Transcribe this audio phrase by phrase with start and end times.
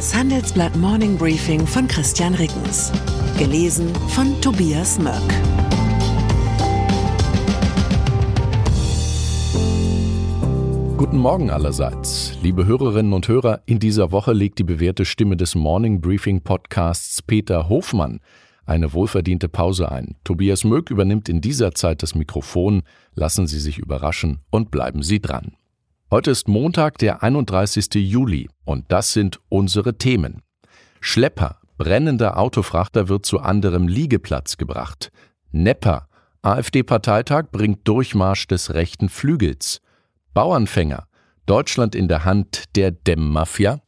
[0.00, 2.90] Das Handelsblatt Morning Briefing von Christian Rickens.
[3.38, 5.20] Gelesen von Tobias Mörk.
[10.96, 12.32] Guten Morgen allerseits.
[12.42, 17.20] Liebe Hörerinnen und Hörer, in dieser Woche legt die bewährte Stimme des Morning Briefing Podcasts
[17.20, 18.20] Peter Hofmann
[18.64, 20.16] eine wohlverdiente Pause ein.
[20.24, 22.84] Tobias Möck übernimmt in dieser Zeit das Mikrofon.
[23.12, 25.56] Lassen Sie sich überraschen und bleiben Sie dran.
[26.12, 27.94] Heute ist Montag, der 31.
[27.94, 30.42] Juli und das sind unsere Themen.
[31.00, 35.12] Schlepper, brennender Autofrachter wird zu anderem Liegeplatz gebracht.
[35.52, 36.08] Nepper,
[36.42, 39.82] AfD-Parteitag bringt Durchmarsch des rechten Flügels.
[40.34, 41.06] Bauernfänger,
[41.46, 43.80] Deutschland in der Hand der Dämmmafia.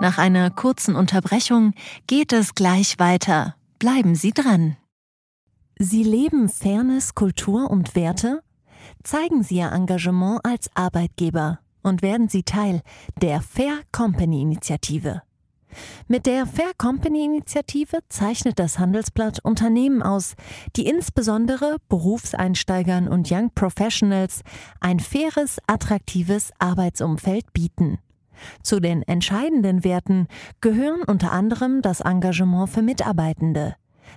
[0.00, 1.72] Nach einer kurzen Unterbrechung
[2.08, 3.54] geht es gleich weiter.
[3.78, 4.76] Bleiben Sie dran.
[5.78, 8.42] Sie leben Fairness, Kultur und Werte?
[9.02, 12.82] Zeigen Sie Ihr Engagement als Arbeitgeber und werden Sie Teil
[13.20, 15.22] der Fair Company Initiative.
[16.06, 20.34] Mit der Fair Company Initiative zeichnet das Handelsblatt Unternehmen aus,
[20.76, 24.42] die insbesondere Berufseinsteigern und Young Professionals
[24.80, 27.98] ein faires, attraktives Arbeitsumfeld bieten.
[28.62, 30.28] Zu den entscheidenden Werten
[30.60, 33.74] gehören unter anderem das Engagement für Mitarbeitende,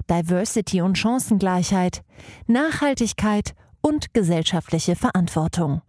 [0.09, 2.03] Diversity und Chancengleichheit,
[2.47, 5.81] Nachhaltigkeit und gesellschaftliche Verantwortung.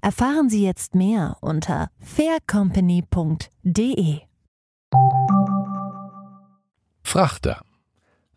[0.00, 4.20] Erfahren Sie jetzt mehr unter faircompany.de.
[7.02, 7.60] Frachter.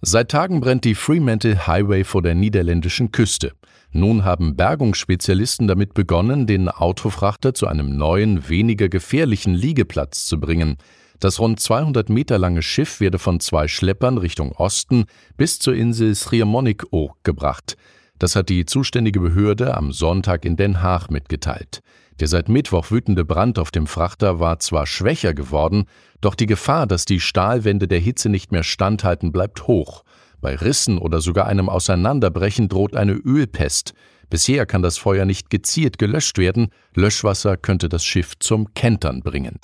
[0.02, 3.54] Seit Tagen brennt die Fremantle Highway vor der niederländischen Küste.
[3.92, 10.78] Nun haben Bergungsspezialisten damit begonnen, den Autofrachter zu einem neuen, weniger gefährlichen Liegeplatz zu bringen.
[11.20, 16.14] Das rund 200 Meter lange Schiff werde von zwei Schleppern Richtung Osten bis zur Insel
[16.14, 17.76] Sriamonik-O gebracht.
[18.20, 21.82] Das hat die zuständige Behörde am Sonntag in Den Haag mitgeteilt.
[22.20, 25.86] Der seit Mittwoch wütende Brand auf dem Frachter war zwar schwächer geworden,
[26.20, 30.04] doch die Gefahr, dass die Stahlwände der Hitze nicht mehr standhalten, bleibt hoch.
[30.42, 33.94] Bei Rissen oder sogar einem Auseinanderbrechen droht eine Ölpest.
[34.30, 39.60] Bisher kann das Feuer nicht gezielt gelöscht werden, Löschwasser könnte das Schiff zum Kentern bringen.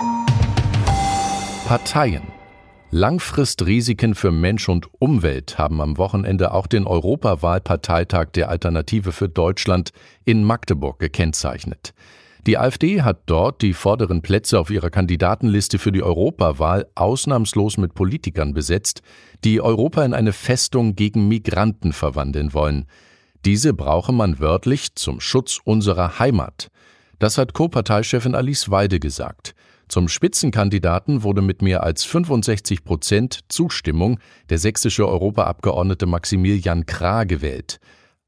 [1.66, 2.33] Parteien
[2.96, 9.90] Langfristrisiken für Mensch und Umwelt haben am Wochenende auch den Europawahlparteitag der Alternative für Deutschland
[10.26, 11.96] in Magdeburg gekennzeichnet.
[12.46, 17.96] Die AfD hat dort die vorderen Plätze auf ihrer Kandidatenliste für die Europawahl ausnahmslos mit
[17.96, 19.02] Politikern besetzt,
[19.44, 22.86] die Europa in eine Festung gegen Migranten verwandeln wollen.
[23.44, 26.68] Diese brauche man wörtlich zum Schutz unserer Heimat.
[27.18, 29.56] Das hat Co-Parteichefin Alice Weide gesagt.
[29.88, 37.80] Zum Spitzenkandidaten wurde mit mehr als 65 Prozent Zustimmung der sächsische Europaabgeordnete Maximilian Krah gewählt.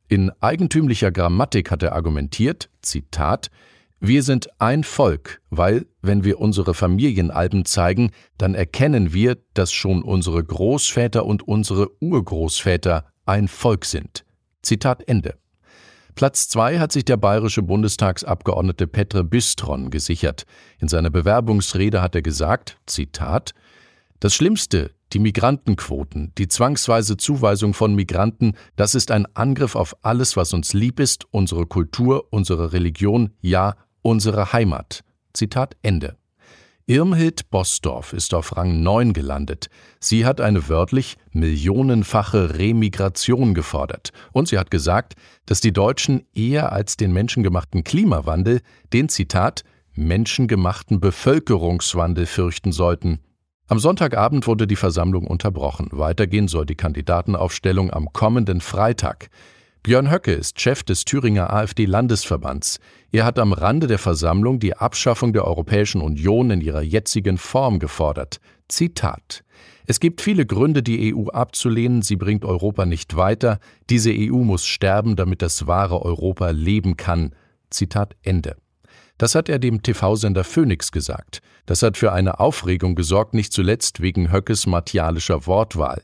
[0.07, 3.49] In eigentümlicher Grammatik hat er argumentiert, Zitat,
[3.99, 10.03] wir sind ein Volk, weil, wenn wir unsere Familienalben zeigen, dann erkennen wir, dass schon
[10.03, 14.25] unsere Großväter und unsere Urgroßväter ein Volk sind.
[14.61, 15.35] Zitat Ende.
[16.15, 20.45] Platz zwei hat sich der bayerische Bundestagsabgeordnete Petre Bistron gesichert.
[20.79, 23.53] In seiner Bewerbungsrede hat er gesagt, Zitat,
[24.21, 30.37] das Schlimmste, die Migrantenquoten, die zwangsweise Zuweisung von Migranten, das ist ein Angriff auf alles,
[30.37, 35.03] was uns lieb ist, unsere Kultur, unsere Religion, ja, unsere Heimat.
[35.33, 36.15] Zitat Ende.
[36.87, 39.69] Irmhild Bosdorf ist auf Rang 9 gelandet.
[39.99, 44.11] Sie hat eine wörtlich millionenfache Remigration gefordert.
[44.33, 45.15] Und sie hat gesagt,
[45.47, 48.61] dass die Deutschen eher als den menschengemachten Klimawandel
[48.93, 49.63] den Zitat
[49.95, 53.19] menschengemachten Bevölkerungswandel fürchten sollten.
[53.67, 55.87] Am Sonntagabend wurde die Versammlung unterbrochen.
[55.91, 59.29] Weitergehen soll die Kandidatenaufstellung am kommenden Freitag.
[59.85, 62.79] Björn Höcke ist Chef des Thüringer AfD-Landesverbands.
[63.11, 67.77] Er hat am Rande der Versammlung die Abschaffung der Europäischen Union in ihrer jetzigen Form
[67.77, 68.39] gefordert.
[68.67, 69.43] Zitat
[69.85, 73.59] Es gibt viele Gründe, die EU abzulehnen, sie bringt Europa nicht weiter,
[73.91, 77.35] diese EU muss sterben, damit das wahre Europa leben kann.
[77.69, 78.55] Zitat Ende.
[79.19, 81.43] Das hat er dem TV-Sender Phoenix gesagt.
[81.67, 86.01] Das hat für eine Aufregung gesorgt, nicht zuletzt wegen Höckes martialischer Wortwahl.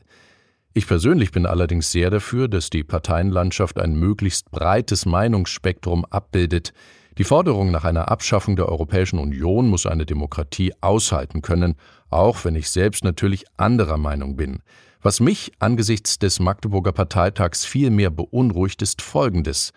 [0.74, 6.72] Ich persönlich bin allerdings sehr dafür, dass die Parteienlandschaft ein möglichst breites Meinungsspektrum abbildet.
[7.18, 11.74] Die Forderung nach einer Abschaffung der Europäischen Union muss eine Demokratie aushalten können,
[12.08, 14.60] auch wenn ich selbst natürlich anderer Meinung bin.
[15.02, 19.72] Was mich angesichts des Magdeburger Parteitags viel mehr beunruhigt, ist Folgendes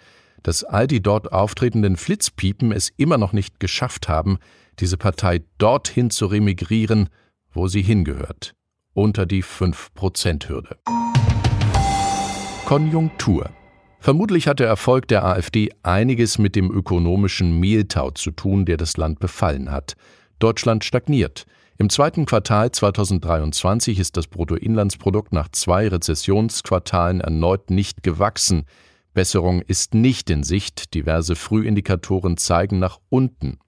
[0.45, 4.38] dass all die dort auftretenden Flitzpiepen es immer noch nicht geschafft haben,
[4.80, 7.09] diese Partei dorthin zu remigrieren,
[7.51, 8.53] wo sie hingehört
[8.95, 10.77] unter die 5-Prozent-Hürde.
[12.65, 13.51] Konjunktur.
[14.00, 18.97] Vermutlich hat der Erfolg der AfD einiges mit dem ökonomischen Mehltau zu tun, der das
[18.97, 19.95] Land befallen hat.
[20.39, 21.45] Deutschland stagniert.
[21.77, 28.63] Im zweiten Quartal 2023 ist das Bruttoinlandsprodukt nach zwei Rezessionsquartalen erneut nicht gewachsen.
[29.13, 33.59] Besserung ist nicht in Sicht, diverse Frühindikatoren zeigen nach unten.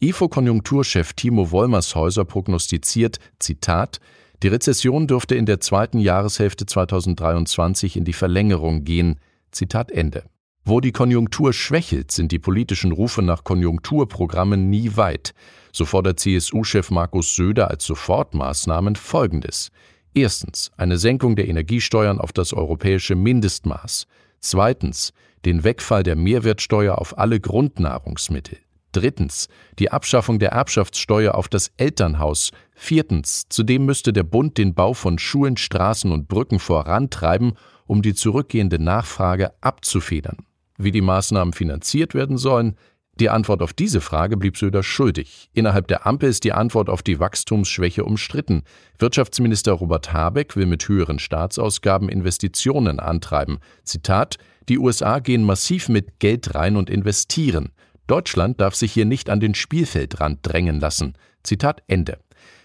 [0.00, 3.98] IFO-Konjunkturchef Timo Wollmershäuser prognostiziert, Zitat,
[4.42, 9.18] die Rezession dürfte in der zweiten Jahreshälfte 2023 in die Verlängerung gehen.
[9.50, 10.24] Zitat Ende.
[10.64, 15.32] Wo die Konjunktur schwächelt, sind die politischen Rufe nach Konjunkturprogrammen nie weit.
[15.72, 19.70] So fordert CSU-Chef Markus Söder als Sofortmaßnahmen Folgendes.
[20.12, 24.06] Erstens eine Senkung der Energiesteuern auf das europäische Mindestmaß.
[24.40, 25.12] Zweitens
[25.44, 28.58] den Wegfall der Mehrwertsteuer auf alle Grundnahrungsmittel.
[28.96, 29.48] Drittens
[29.78, 32.50] die Abschaffung der Erbschaftssteuer auf das Elternhaus.
[32.74, 37.52] Viertens zudem müsste der Bund den Bau von Schulen, Straßen und Brücken vorantreiben,
[37.86, 40.38] um die zurückgehende Nachfrage abzufedern.
[40.78, 42.76] Wie die Maßnahmen finanziert werden sollen,
[43.20, 45.50] die Antwort auf diese Frage blieb Söder schuldig.
[45.52, 48.62] Innerhalb der Ampel ist die Antwort auf die Wachstumsschwäche umstritten.
[48.98, 53.58] Wirtschaftsminister Robert Habeck will mit höheren Staatsausgaben Investitionen antreiben.
[53.84, 54.38] Zitat:
[54.70, 57.72] Die USA gehen massiv mit Geld rein und investieren.
[58.06, 61.14] Deutschland darf sich hier nicht an den Spielfeldrand drängen lassen.
[61.42, 62.18] Zitat Ende.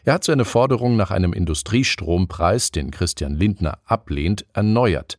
[0.04, 5.18] Er hat seine Forderung nach einem Industriestrompreis, den Christian Lindner ablehnt, erneuert.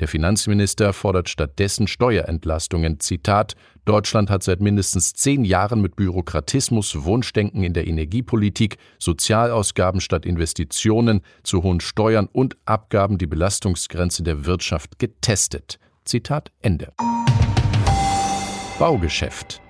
[0.00, 2.98] Der Finanzminister fordert stattdessen Steuerentlastungen.
[2.98, 3.54] Zitat:
[3.84, 11.20] Deutschland hat seit mindestens zehn Jahren mit Bürokratismus, Wunschdenken in der Energiepolitik, Sozialausgaben statt Investitionen,
[11.44, 15.78] zu hohen Steuern und Abgaben die Belastungsgrenze der Wirtschaft getestet.
[16.04, 16.92] Zitat Ende.
[18.80, 19.63] Baugeschäft.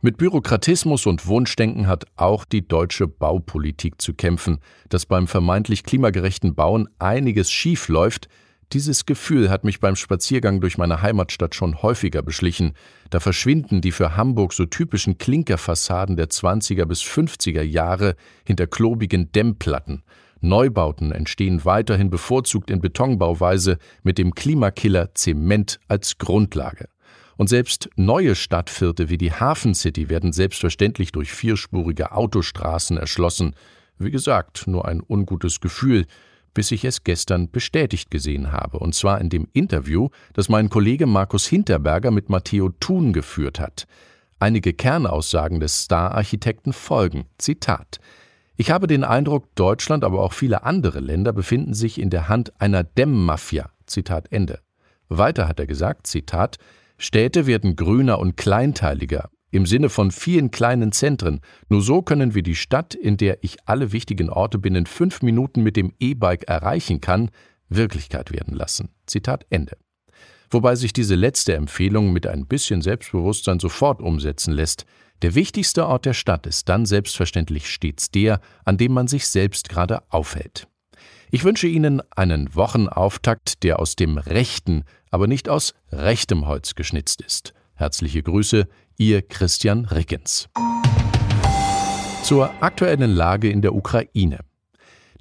[0.00, 4.60] Mit Bürokratismus und Wunschdenken hat auch die deutsche Baupolitik zu kämpfen.
[4.90, 8.28] Dass beim vermeintlich klimagerechten Bauen einiges schief läuft,
[8.72, 12.74] dieses Gefühl hat mich beim Spaziergang durch meine Heimatstadt schon häufiger beschlichen.
[13.10, 18.14] Da verschwinden die für Hamburg so typischen Klinkerfassaden der 20er bis 50er Jahre
[18.44, 20.04] hinter klobigen Dämmplatten.
[20.40, 26.88] Neubauten entstehen weiterhin bevorzugt in Betonbauweise mit dem Klimakiller Zement als Grundlage.
[27.38, 33.54] Und selbst neue Stadtviertel wie die Hafen City werden selbstverständlich durch vierspurige Autostraßen erschlossen.
[33.96, 36.06] Wie gesagt, nur ein ungutes Gefühl,
[36.52, 41.06] bis ich es gestern bestätigt gesehen habe, und zwar in dem Interview, das mein Kollege
[41.06, 43.86] Markus Hinterberger mit Matteo Thun geführt hat.
[44.40, 47.26] Einige Kernaussagen des Star-Architekten folgen.
[47.38, 48.00] Zitat.
[48.56, 52.60] Ich habe den Eindruck, Deutschland, aber auch viele andere Länder befinden sich in der Hand
[52.60, 53.70] einer Dämmmafia.
[53.86, 54.58] Zitat Ende.
[55.08, 56.58] Weiter hat er gesagt, Zitat,
[56.98, 61.40] Städte werden grüner und kleinteiliger, im Sinne von vielen kleinen Zentren.
[61.68, 65.62] Nur so können wir die Stadt, in der ich alle wichtigen Orte binnen fünf Minuten
[65.62, 67.30] mit dem E-Bike erreichen kann,
[67.68, 68.90] Wirklichkeit werden lassen.
[69.06, 69.76] Zitat Ende.
[70.50, 74.86] Wobei sich diese letzte Empfehlung mit ein bisschen Selbstbewusstsein sofort umsetzen lässt.
[75.22, 79.68] Der wichtigste Ort der Stadt ist dann selbstverständlich stets der, an dem man sich selbst
[79.68, 80.68] gerade aufhält.
[81.30, 87.20] Ich wünsche Ihnen einen Wochenauftakt, der aus dem rechten, aber nicht aus rechtem Holz geschnitzt
[87.20, 87.52] ist.
[87.74, 88.66] Herzliche Grüße,
[88.96, 90.48] Ihr Christian Rickens.
[92.22, 94.40] Zur aktuellen Lage in der Ukraine.